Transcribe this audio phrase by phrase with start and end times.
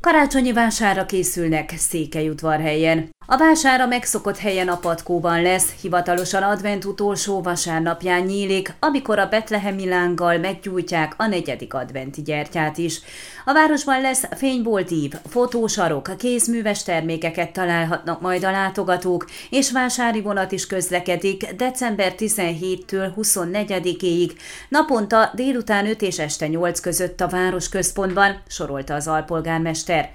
[0.00, 3.10] Karácsonyi vására készülnek Székelyudvarhelyen.
[3.32, 9.88] A vására megszokott helyen a Patkóban lesz, hivatalosan advent utolsó vasárnapján nyílik, amikor a betlehemi
[9.88, 13.00] lánggal meggyújtják a negyedik adventi gyertyát is.
[13.44, 20.66] A városban lesz fényboltív, fotósarok, kézműves termékeket találhatnak majd a látogatók, és vásári vonat is
[20.66, 24.30] közlekedik december 17-től 24-ig,
[24.68, 30.10] naponta délután 5 és este 8 között a városközpontban, sorolta az alpolgármester.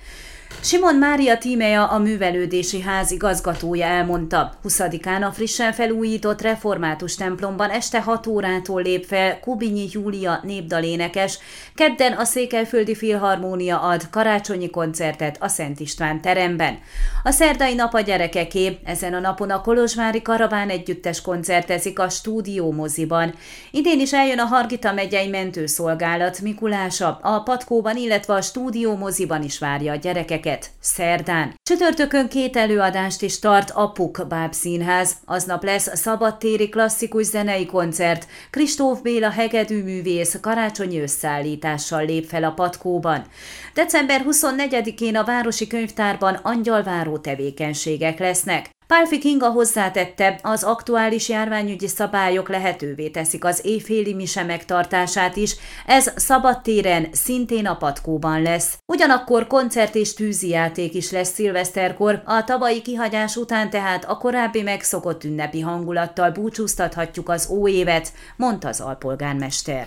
[0.65, 8.01] Simon Mária tímeja a művelődési ház igazgatója elmondta, 20-án a frissen felújított református templomban este
[8.01, 11.39] 6 órától lép fel Kubinyi Júlia népdalénekes,
[11.75, 16.79] kedden a Székelyföldi Filharmónia ad karácsonyi koncertet a Szent István teremben.
[17.23, 22.71] A szerdai nap a gyerekeké, ezen a napon a Kolozsvári Karaván együttes koncertezik a stúdió
[22.71, 23.33] moziban.
[23.71, 29.59] Idén is eljön a Hargita megyei mentőszolgálat Mikulása, a Patkóban, illetve a stúdió moziban is
[29.59, 31.53] várja a gyerekek gyerekeket szerdán.
[31.63, 35.15] Csütörtökön két előadást is tart a Puk Báb Színház.
[35.25, 38.27] Aznap lesz a szabadtéri klasszikus zenei koncert.
[38.49, 43.25] Kristóf Béla hegedű művész karácsonyi összeállítással lép fel a patkóban.
[43.73, 48.74] December 24-én a Városi Könyvtárban angyalváró tevékenységek lesznek.
[48.87, 55.55] Pálfi Kinga hozzátette, az aktuális járványügyi szabályok lehetővé teszik az éjféli mise megtartását is,
[55.85, 58.77] ez szabadtéren, szintén a patkóban lesz.
[58.85, 65.23] Ugyanakkor koncert és tűzijáték is lesz szilveszterkor, a tavalyi kihagyás után tehát a korábbi megszokott
[65.23, 69.85] ünnepi hangulattal búcsúztathatjuk az óévet, mondta az alpolgármester.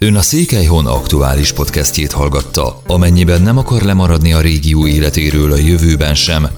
[0.00, 2.82] Ön a Székelyhon aktuális podcastjét hallgatta.
[2.86, 6.57] Amennyiben nem akar lemaradni a régió életéről a jövőben sem,